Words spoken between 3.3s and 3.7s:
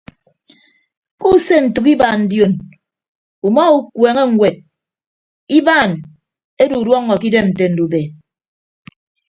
uma